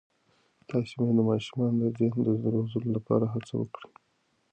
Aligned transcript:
تاسې 0.69 0.93
باید 0.99 1.15
د 1.17 1.21
ماشومانو 1.29 1.77
د 1.81 1.85
ذهن 1.99 2.19
د 2.43 2.45
روزلو 2.55 2.89
لپاره 2.97 3.25
هڅه 3.33 3.53
وکړئ. 3.57 3.91